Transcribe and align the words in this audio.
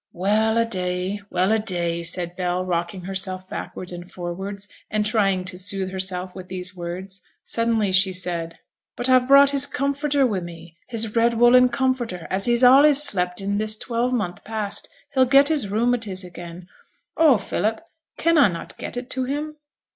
'Well 0.13 0.57
a 0.57 0.65
day, 0.65 1.21
well 1.29 1.51
a 1.51 1.59
day,' 1.59 2.01
said 2.01 2.35
Bell, 2.35 2.65
rocking 2.65 3.01
herself 3.01 3.47
backwards 3.47 3.91
and 3.91 4.11
forwards, 4.11 4.67
and 4.89 5.05
trying 5.05 5.45
to 5.45 5.59
soothe 5.59 5.91
herself 5.91 6.33
with 6.33 6.47
these 6.47 6.75
words. 6.75 7.21
Suddenly 7.45 7.91
she 7.91 8.11
said, 8.11 8.57
'But 8.97 9.09
I've 9.09 9.27
brought 9.27 9.51
his 9.51 9.67
comforter 9.67 10.25
wi' 10.25 10.39
me 10.39 10.75
his 10.87 11.15
red 11.15 11.35
woollen 11.35 11.69
comforter 11.69 12.25
as 12.31 12.45
he's 12.45 12.63
allays 12.63 13.03
slept 13.03 13.41
in 13.41 13.59
this 13.59 13.77
twelvemonth 13.77 14.43
past; 14.43 14.89
he'll 15.13 15.25
get 15.25 15.49
his 15.49 15.67
rheumatiz 15.69 16.23
again; 16.23 16.67
oh, 17.15 17.37
Philip, 17.37 17.79
cannot 18.17 18.55
I 18.73 18.81
get 18.81 18.97
it 18.97 19.07
to 19.11 19.25
him?' 19.25 19.55